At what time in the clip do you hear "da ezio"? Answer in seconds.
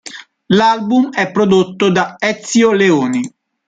1.91-2.71